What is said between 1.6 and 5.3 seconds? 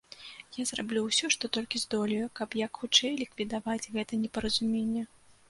здолею, каб як хутчэй ліквідаваць гэта непаразуменне.